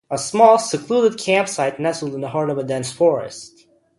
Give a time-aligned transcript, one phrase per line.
[0.09, 3.67] A small, secluded campsite nestled in the heart of a dense forest.